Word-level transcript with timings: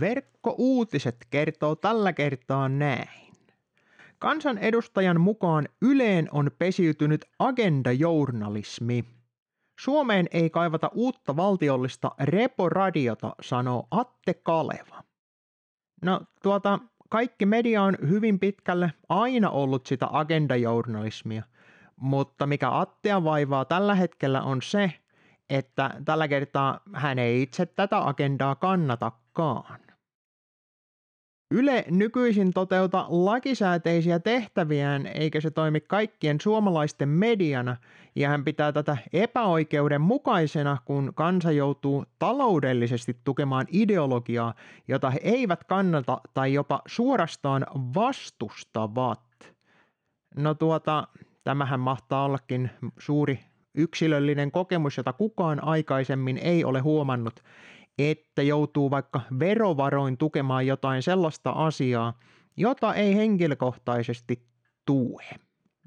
Verkkouutiset 0.00 1.16
kertoo 1.30 1.76
tällä 1.76 2.12
kertaa 2.12 2.68
näin. 2.68 3.30
Kansanedustajan 4.18 5.20
mukaan 5.20 5.68
Yleen 5.82 6.28
on 6.32 6.50
pesiytynyt 6.58 7.24
agendajournalismi. 7.38 9.04
Suomeen 9.80 10.26
ei 10.30 10.50
kaivata 10.50 10.90
uutta 10.94 11.36
valtiollista 11.36 12.10
reporadiota, 12.20 13.34
sanoo 13.42 13.86
Atte 13.90 14.34
Kaleva. 14.34 15.04
No 16.02 16.20
tuota, 16.42 16.78
kaikki 17.10 17.46
media 17.46 17.82
on 17.82 17.96
hyvin 18.08 18.38
pitkälle 18.38 18.92
aina 19.08 19.50
ollut 19.50 19.86
sitä 19.86 20.06
agendajournalismia, 20.10 21.42
mutta 21.96 22.46
mikä 22.46 22.78
Attea 22.78 23.24
vaivaa 23.24 23.64
tällä 23.64 23.94
hetkellä 23.94 24.42
on 24.42 24.62
se, 24.62 24.92
että 25.50 25.90
tällä 26.04 26.28
kertaa 26.28 26.80
hän 26.94 27.18
ei 27.18 27.42
itse 27.42 27.66
tätä 27.66 28.08
agendaa 28.08 28.54
kannatakaan. 29.32 29.80
Yle 31.54 31.84
nykyisin 31.90 32.52
toteuta 32.52 33.06
lakisääteisiä 33.08 34.18
tehtäviään, 34.18 35.06
eikä 35.06 35.40
se 35.40 35.50
toimi 35.50 35.80
kaikkien 35.80 36.40
suomalaisten 36.40 37.08
mediana, 37.08 37.76
ja 38.16 38.28
hän 38.28 38.44
pitää 38.44 38.72
tätä 38.72 38.96
epäoikeudenmukaisena, 39.12 40.76
kun 40.84 41.12
kansa 41.14 41.52
joutuu 41.52 42.04
taloudellisesti 42.18 43.16
tukemaan 43.24 43.66
ideologiaa, 43.72 44.54
jota 44.88 45.10
he 45.10 45.20
eivät 45.22 45.64
kannata 45.64 46.20
tai 46.34 46.54
jopa 46.54 46.82
suorastaan 46.86 47.66
vastustavat. 47.94 49.54
No 50.36 50.54
tuota, 50.54 51.08
tämähän 51.44 51.80
mahtaa 51.80 52.24
ollakin 52.24 52.70
suuri 52.98 53.40
yksilöllinen 53.74 54.50
kokemus, 54.50 54.96
jota 54.96 55.12
kukaan 55.12 55.64
aikaisemmin 55.64 56.38
ei 56.38 56.64
ole 56.64 56.80
huomannut, 56.80 57.40
että 57.98 58.42
joutuu 58.42 58.90
vaikka 58.90 59.20
verovaroin 59.38 60.18
tukemaan 60.18 60.66
jotain 60.66 61.02
sellaista 61.02 61.50
asiaa, 61.50 62.18
jota 62.56 62.94
ei 62.94 63.16
henkilökohtaisesti 63.16 64.42
tue. 64.86 65.24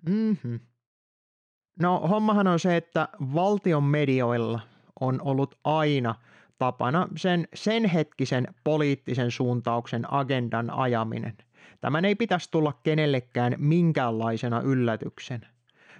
Mm-hmm. 0.10 0.60
No 1.80 2.00
hommahan 2.00 2.48
on 2.48 2.60
se, 2.60 2.78
että 2.78 3.08
valtion 3.34 3.84
medioilla 3.84 4.60
on 5.00 5.22
ollut 5.22 5.60
aina 5.64 6.16
tapana 6.60 7.08
sen, 7.16 7.48
sen 7.54 7.86
hetkisen 7.86 8.48
poliittisen 8.64 9.32
suuntauksen 9.32 10.14
agendan 10.14 10.70
ajaminen. 10.70 11.38
Tämän 11.82 12.06
ei 12.06 12.16
pitäisi 12.16 12.52
tulla 12.52 12.74
kenellekään 12.84 13.56
minkäänlaisena 13.58 14.62
yllätyksen. 14.62 15.48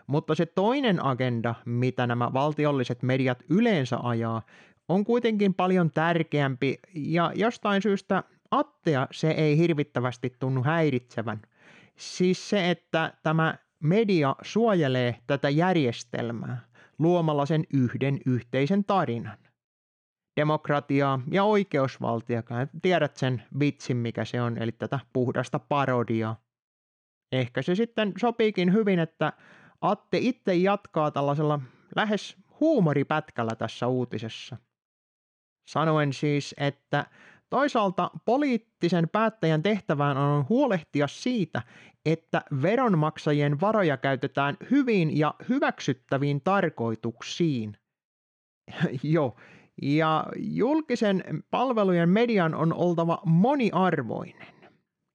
Mutta 0.08 0.36
se 0.36 0.46
toinen 0.46 1.06
agenda, 1.06 1.56
mitä 1.66 2.08
nämä 2.08 2.34
valtiolliset 2.34 3.04
mediat 3.04 3.44
yleensä 3.50 3.98
ajaa, 4.04 4.42
on 4.90 5.06
kuitenkin 5.06 5.54
paljon 5.54 5.92
tärkeämpi 5.92 6.80
ja 6.94 7.32
jostain 7.36 7.82
syystä 7.82 8.24
Attea 8.52 9.08
se 9.12 9.32
ei 9.32 9.58
hirvittävästi 9.58 10.36
tunnu 10.40 10.64
häiritsevän. 10.64 11.42
Siis 11.98 12.50
se, 12.50 12.70
että 12.70 13.14
tämä 13.24 13.56
media 13.80 14.36
suojelee 14.42 15.16
tätä 15.28 15.50
järjestelmää 15.50 16.62
luomalla 17.00 17.46
sen 17.46 17.64
yhden 17.74 18.20
yhteisen 18.26 18.84
tarinan. 18.84 19.38
Demokratiaa 20.40 21.20
ja 21.32 21.44
oikeusvaltiakaan. 21.44 22.70
Tiedät 22.82 23.18
sen 23.18 23.44
vitsin, 23.60 23.98
mikä 23.98 24.26
se 24.26 24.42
on, 24.42 24.58
eli 24.58 24.72
tätä 24.72 25.00
puhdasta 25.14 25.60
parodiaa. 25.60 26.42
Ehkä 27.32 27.62
se 27.62 27.76
sitten 27.76 28.14
sopiikin 28.18 28.74
hyvin, 28.74 29.00
että 29.00 29.34
Atte 29.82 30.18
itse 30.18 30.56
jatkaa 30.56 31.12
tällaisella 31.12 31.60
lähes 31.96 32.38
huumoripätkällä 32.60 33.56
tässä 33.56 33.88
uutisessa. 33.88 34.58
Sanoen 35.66 36.14
siis, 36.14 36.56
että 36.58 37.06
toisaalta 37.50 38.12
poliittisen 38.26 39.10
päättäjän 39.10 39.64
tehtävään 39.64 40.18
on 40.18 40.46
huolehtia 40.50 41.08
siitä, 41.08 41.62
että 42.06 42.42
veronmaksajien 42.62 43.62
varoja 43.62 43.98
käytetään 43.98 44.58
hyvin 44.72 45.18
ja 45.18 45.34
hyväksyttäviin 45.50 46.42
tarkoituksiin. 46.42 47.78
Joo, 49.04 49.36
ja 49.82 50.26
julkisen 50.38 51.24
palvelujen 51.52 52.10
median 52.10 52.56
on 52.56 52.74
oltava 52.74 53.22
moniarvoinen. 53.26 54.53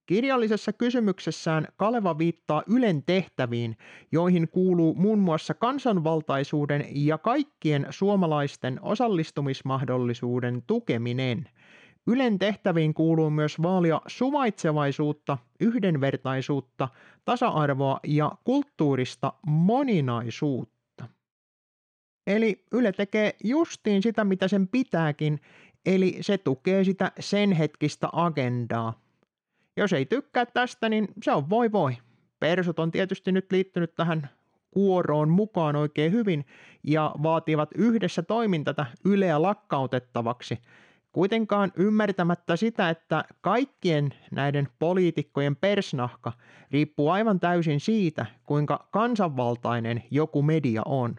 Kirjallisessa 0.09 0.73
kysymyksessään 0.73 1.69
Kaleva 1.77 2.19
viittaa 2.19 2.63
Ylen 2.67 3.03
tehtäviin, 3.03 3.77
joihin 4.13 4.49
kuuluu 4.49 4.95
muun 4.95 5.19
muassa 5.19 5.55
kansanvaltaisuuden 5.55 6.85
ja 6.93 7.19
kaikkien 7.19 7.87
suomalaisten 7.91 8.79
osallistumismahdollisuuden 8.83 10.63
tukeminen. 10.67 11.49
Ylen 12.07 12.39
tehtäviin 12.39 12.95
kuuluu 12.95 13.31
myös 13.31 13.63
vaalia 13.63 14.01
suvaitsevaisuutta, 14.07 15.39
yhdenvertaisuutta, 15.61 16.89
tasa-arvoa 17.25 18.01
ja 18.07 18.33
kulttuurista 18.45 19.33
moninaisuutta. 19.47 21.09
Eli 22.27 22.65
Yle 22.73 22.93
tekee 22.93 23.37
justiin 23.45 24.03
sitä, 24.03 24.25
mitä 24.25 24.49
sen 24.49 24.69
pitääkin, 24.69 25.41
eli 25.87 26.19
se 26.21 26.39
tukee 26.39 26.85
sitä 26.85 27.13
sen 27.21 27.53
hetkistä 27.53 28.09
agendaa. 28.13 29.08
Jos 29.79 29.93
ei 29.93 30.07
tykkää 30.07 30.47
tästä, 30.47 30.89
niin 30.89 31.09
se 31.23 31.33
on 31.33 31.51
voi 31.51 31.73
voi. 31.73 31.97
Persut 32.41 32.79
on 32.79 32.91
tietysti 32.91 33.33
nyt 33.33 33.53
liittynyt 33.53 33.95
tähän 33.95 34.31
kuoroon 34.71 35.31
mukaan 35.31 35.77
oikein 35.77 36.13
hyvin 36.13 36.47
ja 36.85 37.15
vaativat 37.23 37.71
yhdessä 37.75 38.23
toimin 38.23 38.65
tätä 38.65 38.87
Yleä 39.05 39.43
lakkautettavaksi, 39.43 40.59
kuitenkaan 41.13 41.73
ymmärtämättä 41.77 42.57
sitä, 42.57 42.91
että 42.91 43.25
kaikkien 43.41 44.15
näiden 44.31 44.69
poliitikkojen 44.79 45.57
persnahka 45.57 46.33
riippuu 46.71 47.11
aivan 47.11 47.41
täysin 47.41 47.81
siitä, 47.81 48.27
kuinka 48.47 48.89
kansanvaltainen 48.91 50.03
joku 50.11 50.43
media 50.43 50.83
on. 50.85 51.17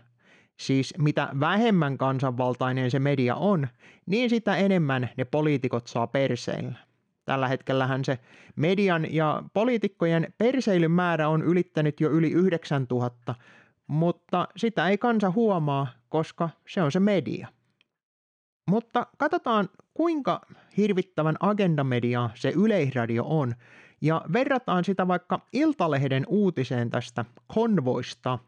Siis 0.60 0.94
mitä 0.98 1.30
vähemmän 1.40 1.98
kansanvaltainen 1.98 2.92
se 2.92 3.00
media 3.00 3.36
on, 3.36 3.68
niin 4.06 4.30
sitä 4.30 4.56
enemmän 4.56 5.10
ne 5.18 5.26
poliitikot 5.26 5.88
saa 5.88 6.08
perseillä. 6.08 6.89
Tällä 7.30 7.48
hetkellähän 7.48 8.06
se 8.06 8.20
median 8.56 9.14
ja 9.14 9.44
poliitikkojen 9.54 10.34
perseilyn 10.38 10.92
määrä 10.92 11.30
on 11.30 11.42
ylittänyt 11.42 12.00
jo 12.00 12.10
yli 12.10 12.32
9000, 12.32 13.36
mutta 13.88 14.48
sitä 14.58 14.90
ei 14.90 14.98
kansa 14.98 15.32
huomaa, 15.32 15.88
koska 16.10 16.50
se 16.68 16.82
on 16.82 16.92
se 16.92 17.00
media. 17.00 17.48
Mutta 18.70 19.08
katsotaan, 19.18 19.70
kuinka 19.94 20.42
hirvittävän 20.78 21.36
agendamedia 21.40 22.30
se 22.36 22.54
yleisradio 22.56 23.24
on, 23.28 23.56
ja 24.02 24.22
verrataan 24.34 24.86
sitä 24.86 25.08
vaikka 25.08 25.40
Iltalehden 25.54 26.26
uutiseen 26.28 26.90
tästä 26.90 27.26
konvoista. 27.48 28.40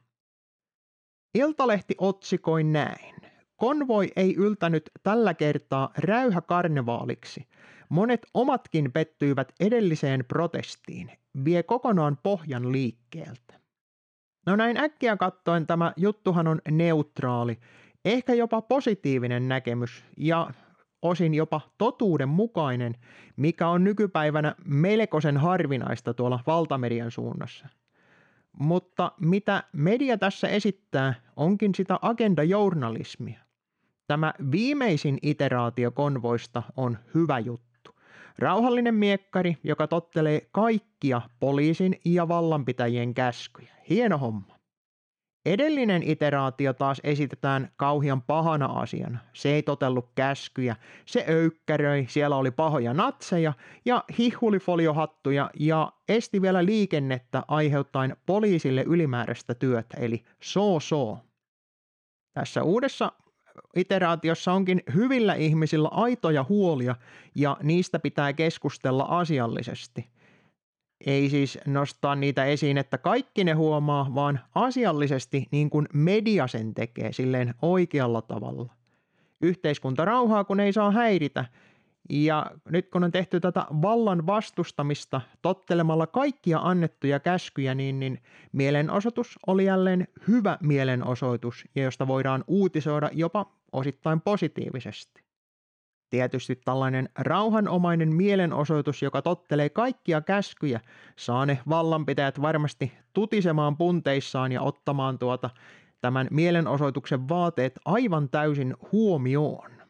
Iltalehti 1.36 1.96
otsikoi 1.98 2.64
näin. 2.64 3.16
Konvoi 3.62 4.08
ei 4.16 4.36
yltänyt 4.36 4.92
tällä 5.04 5.34
kertaa 5.34 5.90
räyhäkarnevaaliksi– 5.98 7.48
Monet 7.92 8.28
omatkin 8.34 8.92
pettyivät 8.92 9.54
edelliseen 9.60 10.26
protestiin, 10.28 11.12
vie 11.46 11.64
kokonaan 11.64 12.18
pohjan 12.24 12.72
liikkeeltä. 12.72 13.60
No 14.46 14.56
näin 14.56 14.78
äkkiä 14.78 15.18
kattoen 15.18 15.68
tämä 15.68 15.94
juttuhan 15.98 16.48
on 16.48 16.62
neutraali, 16.72 17.60
ehkä 18.06 18.34
jopa 18.34 18.62
positiivinen 18.62 19.48
näkemys 19.48 20.06
ja 20.18 20.50
osin 21.02 21.34
jopa 21.34 21.62
totuudenmukainen, 21.78 22.96
mikä 23.36 23.68
on 23.68 23.84
nykypäivänä 23.84 24.56
melkoisen 24.66 25.38
harvinaista 25.38 26.14
tuolla 26.14 26.40
valtamedian 26.48 27.12
suunnassa. 27.12 27.68
Mutta 28.60 29.12
mitä 29.20 29.64
media 29.74 30.18
tässä 30.18 30.48
esittää, 30.48 31.14
onkin 31.36 31.76
sitä 31.76 32.00
agendajournalismia. 32.02 33.51
Tämä 34.12 34.34
viimeisin 34.52 35.18
iteraatio 35.22 35.92
konvoista 35.92 36.64
on 36.78 36.98
hyvä 37.16 37.40
juttu. 37.40 37.92
Rauhallinen 38.40 38.96
miekkari, 38.96 39.58
joka 39.64 39.88
tottelee 39.88 40.42
kaikkia 40.52 41.22
poliisin 41.40 42.00
ja 42.06 42.28
vallanpitäjien 42.28 43.14
käskyjä. 43.14 43.74
Hieno 43.90 44.18
homma. 44.18 44.60
Edellinen 45.46 46.04
iteraatio 46.04 46.74
taas 46.74 47.02
esitetään 47.04 47.72
kauhian 47.76 48.22
pahana 48.22 48.66
asiana. 48.66 49.20
Se 49.34 49.50
ei 49.50 49.64
totellut 49.64 50.10
käskyjä, 50.16 50.76
se 51.06 51.26
öykkäröi, 51.28 52.06
siellä 52.10 52.36
oli 52.36 52.52
pahoja 52.52 52.94
natseja 52.94 53.54
ja 53.86 54.04
hihulifoliohattuja 54.18 55.50
ja 55.60 55.94
esti 56.10 56.42
vielä 56.42 56.66
liikennettä 56.66 57.44
aiheuttaen 57.48 58.18
poliisille 58.26 58.84
ylimääräistä 58.88 59.54
työtä, 59.54 59.98
eli 59.98 60.24
so 60.44 60.80
so. 60.80 61.18
Tässä 62.34 62.64
uudessa 62.64 63.12
iteraatiossa 63.76 64.54
onkin 64.54 64.84
hyvillä 64.94 65.34
ihmisillä 65.34 65.88
aitoja 65.88 66.46
huolia 66.50 66.96
ja 67.36 67.58
niistä 67.64 68.00
pitää 68.00 68.34
keskustella 68.34 69.04
asiallisesti. 69.04 70.10
Ei 71.06 71.30
siis 71.30 71.60
nostaa 71.66 72.16
niitä 72.16 72.46
esiin, 72.46 72.78
että 72.78 72.98
kaikki 72.98 73.44
ne 73.44 73.54
huomaa, 73.54 74.16
vaan 74.16 74.40
asiallisesti 74.56 75.48
niin 75.52 75.70
kuin 75.70 75.88
media 75.94 76.48
sen 76.48 76.74
tekee 76.74 77.14
silleen 77.14 77.54
oikealla 77.62 78.22
tavalla. 78.22 78.74
Yhteiskunta 79.42 80.06
rauhaa, 80.06 80.44
kun 80.44 80.60
ei 80.60 80.74
saa 80.74 80.92
häiritä, 80.92 81.46
Ja 82.10 82.52
nyt 82.70 82.90
kun 82.90 83.04
on 83.04 83.12
tehty 83.12 83.40
tätä 83.40 83.66
vallan 83.82 84.28
vastustamista 84.28 85.22
tottelemalla 85.42 86.08
kaikkia 86.08 86.60
annettuja 86.60 87.20
käskyjä, 87.20 87.76
niin, 87.76 88.00
niin 88.00 88.20
mielenosoitus 88.52 89.40
oli 89.48 89.66
jälleen 89.66 90.08
hyvä 90.28 90.58
mielenosoitus, 90.62 91.66
ja 91.76 91.84
josta 91.84 92.08
voidaan 92.08 92.44
uutisoida 92.48 93.10
jopa 93.14 93.52
osittain 93.72 94.22
positiivisesti. 94.22 95.22
Tietysti 96.10 96.56
tällainen 96.56 97.10
rauhanomainen 97.18 98.16
mielenosoitus, 98.16 99.02
joka 99.02 99.22
tottelee 99.22 99.70
kaikkia 99.70 100.22
käskyjä, 100.22 100.80
saa 101.16 101.46
ne 101.46 101.60
vallanpitäjät 101.70 102.42
varmasti 102.42 102.92
tutisemaan 103.14 103.78
punteissaan 103.78 104.52
ja 104.52 104.62
ottamaan 104.62 105.20
tuota 105.20 105.50
tämän 106.02 106.28
mielenosoituksen 106.32 107.30
vaateet 107.30 107.80
aivan 107.86 108.30
täysin 108.30 108.76
huomioon. 108.92 109.81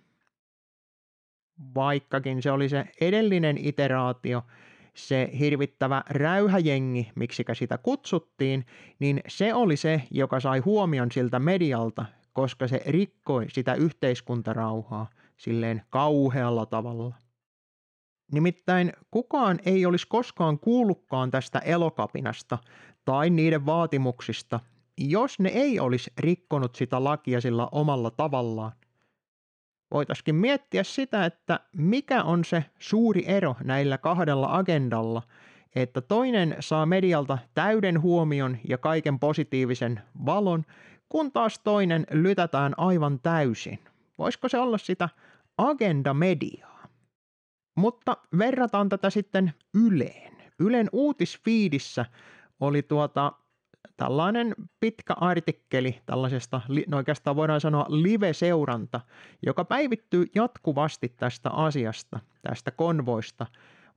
Vaikkakin 1.76 2.42
se 2.42 2.52
oli 2.52 2.70
se 2.70 2.86
edellinen 3.02 3.58
iteraatio, 3.58 4.44
se 4.94 5.30
hirvittävä 5.40 6.04
räyhäjengi, 6.10 7.12
miksikä 7.16 7.54
sitä 7.54 7.78
kutsuttiin, 7.78 8.66
niin 9.00 9.22
se 9.28 9.54
oli 9.54 9.78
se, 9.78 10.04
joka 10.12 10.40
sai 10.40 10.60
huomion 10.60 11.12
siltä 11.12 11.40
medialta, 11.40 12.06
koska 12.34 12.68
se 12.68 12.82
rikkoi 12.86 13.46
sitä 13.50 13.74
yhteiskuntarauhaa 13.74 15.10
silleen 15.38 15.82
kauhealla 15.90 16.66
tavalla. 16.66 17.16
Nimittäin 18.32 18.94
kukaan 19.12 19.60
ei 19.66 19.86
olisi 19.86 20.08
koskaan 20.08 20.60
kuullutkaan 20.60 21.32
tästä 21.32 21.60
elokapinasta 21.60 22.58
tai 23.06 23.30
niiden 23.30 23.66
vaatimuksista, 23.66 24.60
jos 24.98 25.40
ne 25.40 25.50
ei 25.50 25.80
olisi 25.80 26.12
rikkonut 26.18 26.76
sitä 26.76 27.04
lakia 27.04 27.42
sillä 27.42 27.68
omalla 27.72 28.12
tavallaan. 28.12 28.72
Voitaisiin 29.92 30.36
miettiä 30.36 30.84
sitä, 30.84 31.26
että 31.26 31.60
mikä 31.78 32.24
on 32.24 32.46
se 32.46 32.66
suuri 32.80 33.24
ero 33.28 33.56
näillä 33.64 33.98
kahdella 33.98 34.58
agendalla, 34.58 35.22
että 35.76 36.02
toinen 36.02 36.56
saa 36.60 36.86
medialta 36.86 37.38
täyden 37.54 38.02
huomion 38.02 38.58
ja 38.68 38.78
kaiken 38.78 39.20
positiivisen 39.20 40.02
valon, 40.26 40.66
kun 41.10 41.32
taas 41.32 41.60
toinen 41.60 42.08
lytätään 42.12 42.74
aivan 42.78 43.20
täysin. 43.20 43.80
Voisiko 44.18 44.50
se 44.50 44.60
olla 44.60 44.78
sitä 44.78 45.10
agenda-mediaa? 45.58 46.88
Mutta 47.76 48.18
verrataan 48.38 48.90
tätä 48.90 49.10
sitten 49.10 49.54
Yleen. 49.74 50.34
Ylen 50.60 50.90
uutisfiidissä 50.92 52.06
oli 52.60 52.82
tuota 52.82 53.34
tällainen 53.98 54.56
pitkä 54.80 55.14
artikkeli 55.14 56.02
tällaisesta, 56.06 56.62
no 56.88 56.98
oikeastaan 56.98 57.36
voidaan 57.36 57.62
sanoa 57.62 57.86
live-seuranta, 57.90 59.02
joka 59.46 59.66
päivittyy 59.66 60.26
jatkuvasti 60.36 61.10
tästä 61.10 61.50
asiasta, 61.50 62.20
tästä 62.42 62.72
konvoista, 62.72 63.46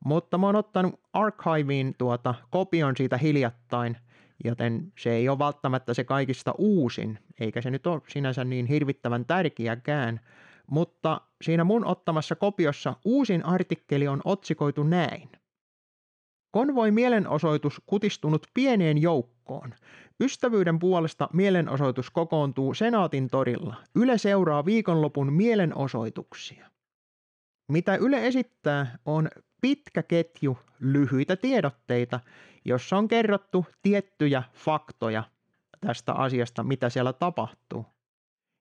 mutta 0.04 0.38
mä 0.38 0.46
oon 0.46 0.56
ottanut 0.56 1.00
archiveen 1.12 1.94
tuota 1.98 2.34
kopion 2.50 2.96
siitä 2.96 3.16
hiljattain, 3.16 3.96
joten 4.44 4.92
se 4.98 5.10
ei 5.10 5.28
ole 5.28 5.38
välttämättä 5.38 5.94
se 5.94 6.04
kaikista 6.04 6.54
uusin, 6.58 7.18
eikä 7.40 7.60
se 7.60 7.70
nyt 7.70 7.86
ole 7.86 8.02
sinänsä 8.08 8.44
niin 8.44 8.66
hirvittävän 8.66 9.24
tärkeäkään, 9.24 10.20
mutta 10.70 11.20
siinä 11.42 11.64
mun 11.64 11.86
ottamassa 11.86 12.36
kopiossa 12.36 12.96
uusin 13.04 13.44
artikkeli 13.44 14.08
on 14.08 14.20
otsikoitu 14.24 14.82
näin. 14.82 15.30
Konvoi 16.54 16.90
mielenosoitus 16.90 17.82
kutistunut 17.86 18.46
pieneen 18.54 19.02
joukkoon. 19.02 19.74
Ystävyyden 20.20 20.78
puolesta 20.78 21.28
mielenosoitus 21.32 22.10
kokoontuu 22.10 22.74
Senaatin 22.74 23.30
torilla. 23.30 23.74
Yle 23.94 24.18
seuraa 24.18 24.64
viikonlopun 24.64 25.32
mielenosoituksia. 25.32 26.70
Mitä 27.68 27.96
Yle 27.96 28.26
esittää 28.26 28.98
on 29.04 29.28
pitkä 29.60 30.02
ketju 30.02 30.58
lyhyitä 30.80 31.36
tiedotteita, 31.36 32.20
jossa 32.64 32.96
on 32.96 33.08
kerrottu 33.08 33.66
tiettyjä 33.82 34.42
faktoja 34.52 35.24
tästä 35.80 36.12
asiasta, 36.12 36.62
mitä 36.62 36.90
siellä 36.90 37.12
tapahtuu. 37.12 37.86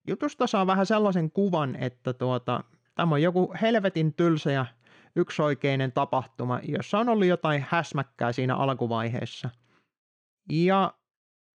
Jutusta 0.08 0.48
saa 0.48 0.68
vähän 0.68 0.86
sellaisen 0.86 1.32
kuvan, 1.32 1.76
että 1.76 2.14
tuota, 2.14 2.64
tämä 2.96 3.16
on 3.16 3.22
joku 3.22 3.54
helvetin 3.62 4.14
tylsä 4.14 4.52
ja 4.52 4.66
yksioikeinen 5.16 5.92
tapahtuma, 5.92 6.60
jossa 6.64 7.00
on 7.00 7.10
ollut 7.10 7.28
jotain 7.28 7.66
häsmäkkää 7.70 8.32
siinä 8.32 8.56
alkuvaiheessa. 8.56 9.50
Ja 10.50 10.94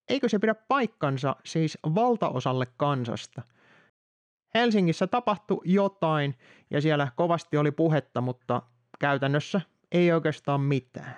eikö 0.09 0.29
se 0.29 0.39
pidä 0.39 0.55
paikkansa 0.55 1.37
siis 1.45 1.79
valtaosalle 1.95 2.67
kansasta? 2.77 3.43
Helsingissä 4.55 5.07
tapahtui 5.07 5.61
jotain 5.65 6.35
ja 6.71 6.81
siellä 6.81 7.09
kovasti 7.17 7.57
oli 7.57 7.71
puhetta, 7.71 8.21
mutta 8.21 8.63
käytännössä 8.99 9.61
ei 9.93 10.13
oikeastaan 10.13 10.61
mitään. 10.61 11.17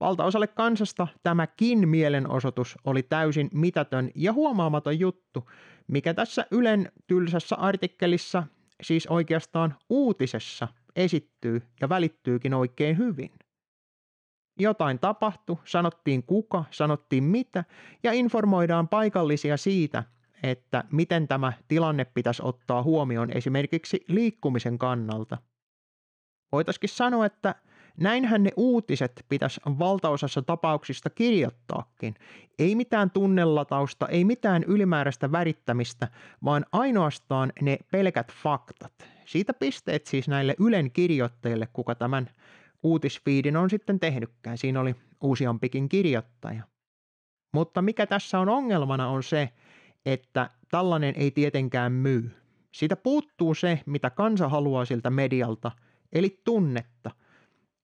Valtaosalle 0.00 0.46
kansasta 0.46 1.08
tämäkin 1.22 1.88
mielenosoitus 1.88 2.78
oli 2.84 3.02
täysin 3.02 3.50
mitätön 3.52 4.10
ja 4.14 4.32
huomaamaton 4.32 4.98
juttu, 4.98 5.50
mikä 5.86 6.14
tässä 6.14 6.46
Ylen 6.50 6.92
tylsässä 7.06 7.56
artikkelissa, 7.56 8.42
siis 8.82 9.06
oikeastaan 9.06 9.74
uutisessa, 9.90 10.68
esittyy 10.96 11.62
ja 11.80 11.88
välittyykin 11.88 12.54
oikein 12.54 12.98
hyvin. 12.98 13.30
Jotain 14.58 14.98
tapahtui, 14.98 15.56
sanottiin 15.64 16.22
kuka, 16.22 16.64
sanottiin 16.70 17.24
mitä 17.24 17.64
ja 18.02 18.12
informoidaan 18.12 18.88
paikallisia 18.88 19.56
siitä, 19.56 20.04
että 20.42 20.84
miten 20.92 21.28
tämä 21.28 21.52
tilanne 21.68 22.04
pitäisi 22.04 22.42
ottaa 22.44 22.82
huomioon 22.82 23.30
esimerkiksi 23.30 24.04
liikkumisen 24.08 24.78
kannalta. 24.78 25.38
Voitaisiin 26.52 26.88
sanoa, 26.88 27.26
että 27.26 27.54
Näinhän 27.96 28.42
ne 28.42 28.50
uutiset 28.56 29.24
pitäisi 29.28 29.60
valtaosassa 29.66 30.42
tapauksista 30.42 31.10
kirjoittaakin. 31.10 32.14
Ei 32.58 32.74
mitään 32.74 33.10
tunnelatausta, 33.10 34.08
ei 34.08 34.24
mitään 34.24 34.64
ylimääräistä 34.64 35.32
värittämistä, 35.32 36.08
vaan 36.44 36.66
ainoastaan 36.72 37.52
ne 37.60 37.78
pelkät 37.92 38.32
faktat. 38.42 38.92
Siitä 39.24 39.54
pisteet 39.54 40.06
siis 40.06 40.28
näille 40.28 40.54
Ylen 40.60 40.90
kirjoittajille, 40.90 41.68
kuka 41.72 41.94
tämän 41.94 42.30
uutisfiidin 42.82 43.56
on 43.56 43.70
sitten 43.70 44.00
tehnytkään. 44.00 44.58
Siinä 44.58 44.80
oli 44.80 44.94
useampikin 45.20 45.88
kirjoittaja. 45.88 46.62
Mutta 47.52 47.82
mikä 47.82 48.06
tässä 48.06 48.38
on 48.38 48.48
ongelmana 48.48 49.08
on 49.08 49.22
se, 49.22 49.48
että 50.06 50.50
tällainen 50.70 51.14
ei 51.16 51.30
tietenkään 51.30 51.92
myy. 51.92 52.30
Siitä 52.72 52.96
puuttuu 52.96 53.54
se, 53.54 53.80
mitä 53.86 54.10
kansa 54.10 54.48
haluaa 54.48 54.84
siltä 54.84 55.10
medialta, 55.10 55.70
eli 56.12 56.40
tunnetta– 56.44 57.10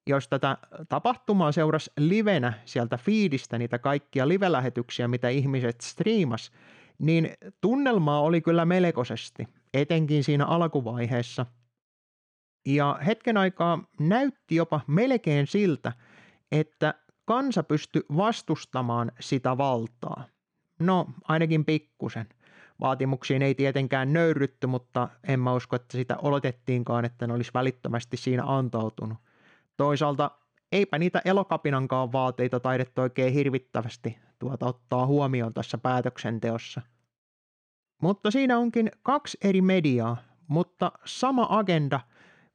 jos 0.08 0.28
tätä 0.28 0.58
tapahtumaa 0.88 1.52
seurasi 1.52 1.90
livenä 1.98 2.52
sieltä 2.64 2.96
fiidistä, 2.96 3.58
niitä 3.58 3.78
kaikkia 3.78 4.28
live-lähetyksiä, 4.28 5.08
mitä 5.08 5.28
ihmiset 5.28 5.80
striimas, 5.80 6.52
niin 6.98 7.30
tunnelmaa 7.60 8.20
oli 8.20 8.40
kyllä 8.40 8.64
melkoisesti, 8.64 9.48
etenkin 9.74 10.24
siinä 10.24 10.46
alkuvaiheessa. 10.46 11.46
Ja 12.66 12.98
hetken 13.06 13.36
aikaa 13.36 13.84
näytti 14.00 14.54
jopa 14.54 14.80
melkein 14.86 15.46
siltä, 15.46 15.92
että 16.52 16.94
kansa 17.24 17.62
pystyi 17.62 18.02
vastustamaan 18.16 19.12
sitä 19.20 19.58
valtaa. 19.58 20.24
No, 20.78 21.06
ainakin 21.24 21.64
pikkusen. 21.64 22.26
Vaatimuksiin 22.80 23.42
ei 23.42 23.54
tietenkään 23.54 24.12
nöyrytty, 24.12 24.66
mutta 24.66 25.08
en 25.28 25.40
mä 25.40 25.52
usko, 25.52 25.76
että 25.76 25.96
sitä 25.96 26.16
oletettiinkaan, 26.16 27.04
että 27.04 27.26
ne 27.26 27.32
olisi 27.32 27.50
välittömästi 27.54 28.16
siinä 28.16 28.42
antautunut. 28.46 29.18
Toisaalta 29.78 30.30
eipä 30.72 30.98
niitä 30.98 31.22
elokapinankaan 31.24 32.12
vaateita 32.12 32.60
taidettu 32.60 33.00
oikein 33.00 33.32
hirvittävästi 33.32 34.18
tuota 34.38 34.66
ottaa 34.66 35.06
huomioon 35.06 35.54
tässä 35.54 35.78
päätöksenteossa. 35.78 36.82
Mutta 38.02 38.30
siinä 38.30 38.58
onkin 38.58 38.90
kaksi 39.02 39.38
eri 39.44 39.62
mediaa, 39.62 40.16
mutta 40.48 40.92
sama 41.04 41.46
agenda 41.50 42.00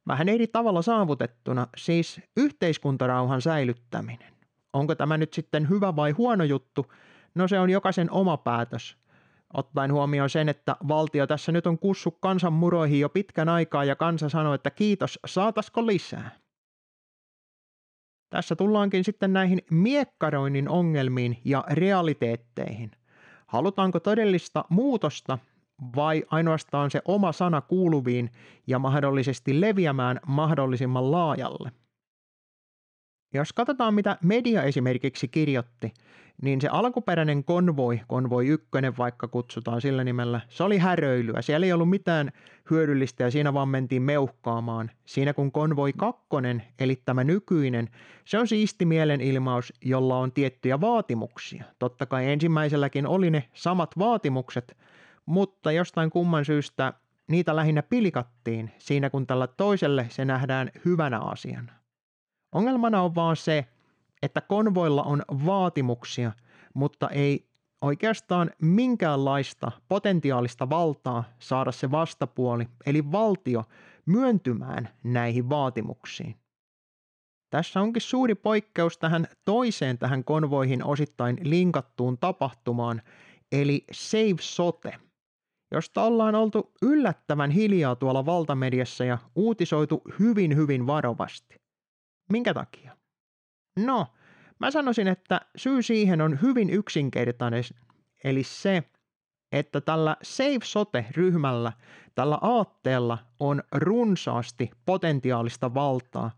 vähän 0.06 0.28
eri 0.28 0.46
tavalla 0.46 0.82
saavutettuna, 0.82 1.66
siis 1.76 2.20
yhteiskuntarauhan 2.36 3.42
säilyttäminen. 3.42 4.34
Onko 4.72 4.94
tämä 4.94 5.16
nyt 5.16 5.32
sitten 5.32 5.68
hyvä 5.68 5.96
vai 5.96 6.10
huono 6.10 6.44
juttu? 6.44 6.92
No 7.34 7.48
se 7.48 7.60
on 7.60 7.70
jokaisen 7.70 8.10
oma 8.10 8.36
päätös. 8.36 8.96
Ottaen 9.54 9.92
huomioon 9.92 10.30
sen, 10.30 10.48
että 10.48 10.76
valtio 10.88 11.26
tässä 11.26 11.52
nyt 11.52 11.66
on 11.66 11.78
kussu 11.78 12.10
kansan 12.10 12.52
muroihin 12.52 13.00
jo 13.00 13.08
pitkän 13.08 13.48
aikaa 13.48 13.84
ja 13.84 13.96
kansa 13.96 14.28
sanoo, 14.28 14.54
että 14.54 14.70
kiitos, 14.70 15.18
saatasko 15.26 15.86
lisää? 15.86 16.43
Tässä 18.34 18.56
tullaankin 18.56 19.04
sitten 19.04 19.32
näihin 19.32 19.62
miekkaroinnin 19.70 20.68
ongelmiin 20.68 21.38
ja 21.44 21.64
realiteetteihin. 21.70 22.90
Halutaanko 23.46 24.00
todellista 24.00 24.64
muutosta 24.68 25.38
vai 25.96 26.24
ainoastaan 26.30 26.90
se 26.90 27.02
oma 27.04 27.32
sana 27.32 27.60
kuuluviin 27.60 28.30
ja 28.66 28.78
mahdollisesti 28.78 29.60
leviämään 29.60 30.20
mahdollisimman 30.26 31.10
laajalle? 31.12 31.72
Jos 33.34 33.52
katsotaan, 33.52 33.94
mitä 33.94 34.18
media 34.22 34.62
esimerkiksi 34.62 35.28
kirjoitti, 35.28 35.94
niin 36.42 36.60
se 36.60 36.68
alkuperäinen 36.68 37.44
konvoi, 37.44 38.00
konvoi 38.06 38.46
ykkönen 38.46 38.96
vaikka 38.98 39.28
kutsutaan 39.28 39.80
sillä 39.80 40.04
nimellä, 40.04 40.40
se 40.48 40.62
oli 40.62 40.78
häröilyä. 40.78 41.42
Siellä 41.42 41.66
ei 41.66 41.72
ollut 41.72 41.90
mitään 41.90 42.32
hyödyllistä 42.70 43.24
ja 43.24 43.30
siinä 43.30 43.54
vaan 43.54 43.68
mentiin 43.68 44.02
meuhkaamaan. 44.02 44.90
Siinä 45.06 45.34
kun 45.34 45.52
konvoi 45.52 45.92
kakkonen, 45.92 46.62
eli 46.78 47.02
tämä 47.04 47.24
nykyinen, 47.24 47.88
se 48.24 48.38
on 48.38 48.48
siisti 48.48 48.84
mielenilmaus, 48.84 49.72
jolla 49.84 50.18
on 50.18 50.32
tiettyjä 50.32 50.80
vaatimuksia. 50.80 51.64
Totta 51.78 52.06
kai 52.06 52.32
ensimmäiselläkin 52.32 53.06
oli 53.06 53.30
ne 53.30 53.44
samat 53.54 53.98
vaatimukset, 53.98 54.76
mutta 55.26 55.72
jostain 55.72 56.10
kumman 56.10 56.44
syystä 56.44 56.92
niitä 57.28 57.56
lähinnä 57.56 57.82
pilikattiin 57.82 58.70
siinä 58.78 59.10
kun 59.10 59.26
tällä 59.26 59.46
toiselle 59.46 60.06
se 60.08 60.24
nähdään 60.24 60.70
hyvänä 60.84 61.20
asiana. 61.20 61.83
Ongelmana 62.54 63.02
on 63.02 63.14
vaan 63.14 63.36
se, 63.36 63.66
että 64.22 64.40
konvoilla 64.40 65.02
on 65.02 65.22
vaatimuksia, 65.46 66.32
mutta 66.74 67.08
ei 67.08 67.48
oikeastaan 67.80 68.50
minkäänlaista 68.62 69.72
potentiaalista 69.88 70.70
valtaa 70.70 71.24
saada 71.38 71.72
se 71.72 71.90
vastapuoli, 71.90 72.68
eli 72.86 73.12
valtio, 73.12 73.64
myöntymään 74.06 74.88
näihin 75.02 75.50
vaatimuksiin. 75.50 76.36
Tässä 77.50 77.80
onkin 77.80 78.02
suuri 78.02 78.34
poikkeus 78.34 78.98
tähän 78.98 79.28
toiseen 79.44 79.98
tähän 79.98 80.24
konvoihin 80.24 80.84
osittain 80.84 81.38
linkattuun 81.42 82.18
tapahtumaan, 82.18 83.02
eli 83.52 83.84
Save 83.92 84.36
Sote, 84.40 84.98
josta 85.72 86.02
ollaan 86.02 86.34
oltu 86.34 86.72
yllättävän 86.82 87.50
hiljaa 87.50 87.96
tuolla 87.96 88.26
valtamediassa 88.26 89.04
ja 89.04 89.18
uutisoitu 89.34 90.02
hyvin 90.18 90.56
hyvin 90.56 90.86
varovasti. 90.86 91.63
Minkä 92.32 92.54
takia? 92.54 92.96
No, 93.76 94.06
mä 94.58 94.70
sanoisin, 94.70 95.08
että 95.08 95.40
syy 95.56 95.82
siihen 95.82 96.20
on 96.20 96.42
hyvin 96.42 96.70
yksinkertainen, 96.70 97.64
eli 98.24 98.42
se, 98.42 98.82
että 99.52 99.80
tällä 99.80 100.16
Save 100.22 100.64
Sote-ryhmällä, 100.64 101.72
tällä 102.14 102.38
aatteella 102.40 103.18
on 103.40 103.62
runsaasti 103.72 104.70
potentiaalista 104.86 105.74
valtaa, 105.74 106.30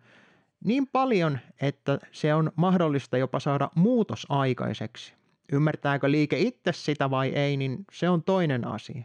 niin 0.64 0.86
paljon, 0.92 1.38
että 1.60 1.98
se 2.12 2.34
on 2.34 2.52
mahdollista 2.56 3.18
jopa 3.18 3.40
saada 3.40 3.70
muutos 3.74 4.26
aikaiseksi. 4.28 5.14
Ymmärtääkö 5.52 6.10
liike 6.10 6.38
itse 6.38 6.72
sitä 6.72 7.10
vai 7.10 7.28
ei, 7.28 7.56
niin 7.56 7.84
se 7.92 8.08
on 8.08 8.22
toinen 8.22 8.66
asia. 8.66 9.02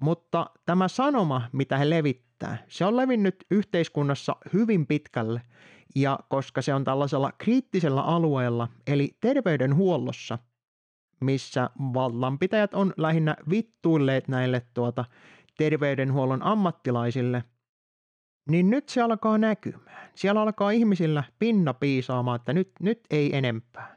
Mutta 0.00 0.50
tämä 0.66 0.88
sanoma, 0.88 1.48
mitä 1.52 1.78
he 1.78 1.90
levittää, 1.90 2.58
se 2.68 2.84
on 2.84 2.96
levinnyt 2.96 3.36
yhteiskunnassa 3.50 4.36
hyvin 4.52 4.86
pitkälle– 4.86 5.42
ja 5.94 6.18
koska 6.28 6.62
se 6.62 6.74
on 6.74 6.84
tällaisella 6.84 7.32
kriittisellä 7.38 8.02
alueella, 8.02 8.68
eli 8.86 9.16
terveydenhuollossa, 9.20 10.38
missä 11.20 11.70
vallanpitäjät 11.78 12.74
on 12.74 12.92
lähinnä 12.96 13.36
vittuilleet 13.50 14.28
näille 14.28 14.62
tuota 14.74 15.04
terveydenhuollon 15.58 16.42
ammattilaisille, 16.42 17.44
niin 18.50 18.70
nyt 18.70 18.88
se 18.88 19.02
alkaa 19.02 19.38
näkymään. 19.38 20.10
Siellä 20.14 20.40
alkaa 20.40 20.70
ihmisillä 20.70 21.24
pinna 21.38 21.74
piisaamaan, 21.74 22.36
että 22.36 22.52
nyt, 22.52 22.70
nyt 22.80 23.00
ei 23.10 23.36
enempää. 23.36 23.95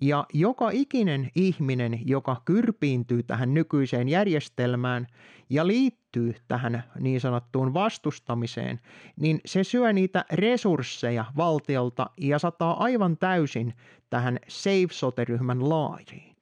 Ja 0.00 0.26
joka 0.32 0.70
ikinen 0.70 1.30
ihminen, 1.34 2.00
joka 2.04 2.42
kyrpiintyy 2.44 3.22
tähän 3.22 3.54
nykyiseen 3.54 4.08
järjestelmään 4.08 5.06
ja 5.50 5.66
liittyy 5.66 6.34
tähän 6.48 6.84
niin 7.00 7.20
sanottuun 7.20 7.74
vastustamiseen, 7.74 8.80
niin 9.20 9.40
se 9.46 9.64
syö 9.64 9.92
niitä 9.92 10.24
resursseja 10.32 11.24
valtiolta 11.36 12.10
ja 12.20 12.38
sataa 12.38 12.82
aivan 12.82 13.16
täysin 13.16 13.74
tähän 14.10 14.38
Safe 14.48 14.88
Sote-ryhmän 14.90 15.68
laariin. 15.68 16.36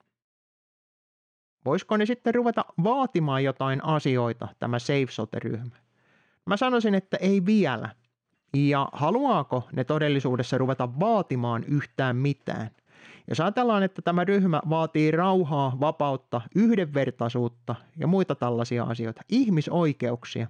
Voisiko 1.65 1.97
ne 1.97 2.07
sitten 2.07 2.35
ruveta 2.35 2.65
vaatimaan 2.85 3.45
jotain 3.45 3.85
asioita, 3.85 4.49
tämä 4.59 4.79
Safe 4.79 5.07
Sote-ryhmä? 5.11 5.77
Mä 6.47 6.57
sanoisin, 6.57 6.95
että 6.95 7.17
ei 7.17 7.47
vielä. 7.47 7.89
Ja 8.57 8.89
haluaako 8.93 9.69
ne 9.73 9.85
todellisuudessa 9.85 10.59
ruveta 10.59 11.01
vaatimaan 11.01 11.65
yhtään 11.65 12.17
mitään? 12.17 12.71
Jos 13.29 13.41
ajatellaan, 13.41 13.83
että 13.83 14.03
tämä 14.03 14.25
ryhmä 14.25 14.63
vaatii 14.71 15.11
rauhaa, 15.11 15.77
vapautta, 15.81 16.41
yhdenvertaisuutta 16.55 17.75
ja 17.97 18.07
muita 18.07 18.35
tällaisia 18.35 18.85
asioita, 18.85 19.23
ihmisoikeuksia, 19.29 20.47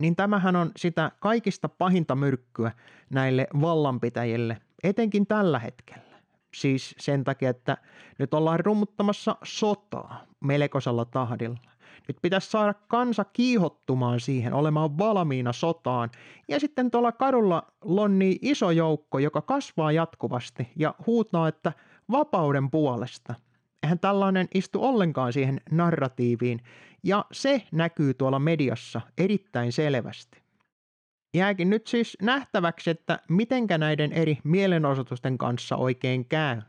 niin 0.00 0.16
tämähän 0.16 0.56
on 0.56 0.70
sitä 0.76 1.12
kaikista 1.20 1.68
pahinta 1.68 2.14
myrkkyä 2.14 2.72
näille 3.10 3.46
vallanpitäjille, 3.60 4.58
etenkin 4.82 5.26
tällä 5.26 5.58
hetkellä. 5.58 6.16
Siis 6.54 6.94
sen 6.98 7.24
takia, 7.24 7.50
että 7.50 7.76
nyt 8.18 8.34
ollaan 8.34 8.60
rummuttamassa 8.60 9.36
sotaa 9.44 10.26
melkoisella 10.40 11.04
tahdilla. 11.04 11.75
Nyt 12.08 12.16
pitäisi 12.22 12.50
saada 12.50 12.74
kansa 12.74 13.24
kiihottumaan 13.24 14.20
siihen, 14.20 14.54
olemaan 14.54 14.98
valmiina 14.98 15.52
sotaan. 15.52 16.10
Ja 16.48 16.60
sitten 16.60 16.90
tuolla 16.90 17.12
kadulla 17.12 17.62
lonnii 17.84 18.38
iso 18.42 18.70
joukko, 18.70 19.18
joka 19.18 19.42
kasvaa 19.42 19.92
jatkuvasti 19.92 20.68
ja 20.76 20.94
huutaa, 21.06 21.48
että 21.48 21.72
vapauden 22.10 22.70
puolesta. 22.70 23.34
Eihän 23.82 23.98
tällainen 23.98 24.48
istu 24.54 24.84
ollenkaan 24.84 25.32
siihen 25.32 25.60
narratiiviin, 25.70 26.60
ja 27.02 27.24
se 27.32 27.62
näkyy 27.72 28.14
tuolla 28.14 28.38
mediassa 28.38 29.00
erittäin 29.18 29.72
selvästi. 29.72 30.42
Jääkin 31.34 31.70
nyt 31.70 31.86
siis 31.86 32.16
nähtäväksi, 32.22 32.90
että 32.90 33.18
mitenkä 33.28 33.78
näiden 33.78 34.12
eri 34.12 34.38
mielenosoitusten 34.44 35.38
kanssa 35.38 35.76
oikein 35.76 36.24
käy. 36.24 36.62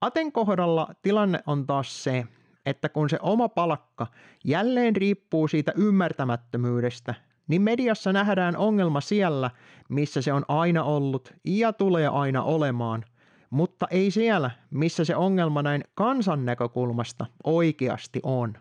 Aten 0.00 0.32
kohdalla 0.32 0.88
tilanne 1.02 1.40
on 1.46 1.66
taas 1.66 2.04
se, 2.04 2.24
että 2.66 2.88
kun 2.88 3.10
se 3.10 3.18
oma 3.22 3.48
palkka 3.48 4.06
jälleen 4.44 4.96
riippuu 4.96 5.48
siitä 5.48 5.72
ymmärtämättömyydestä, 5.76 7.14
niin 7.48 7.62
mediassa 7.62 8.12
nähdään 8.12 8.56
ongelma 8.56 9.00
siellä, 9.00 9.50
missä 9.88 10.22
se 10.22 10.32
on 10.32 10.44
aina 10.48 10.84
ollut 10.84 11.34
ja 11.44 11.72
tulee 11.72 12.08
aina 12.08 12.42
olemaan, 12.42 13.04
mutta 13.50 13.86
ei 13.90 14.10
siellä, 14.10 14.50
missä 14.70 15.04
se 15.04 15.16
ongelma 15.16 15.62
näin 15.62 15.84
kansan 15.94 16.44
näkökulmasta 16.44 17.26
oikeasti 17.44 18.20
on. 18.22 18.54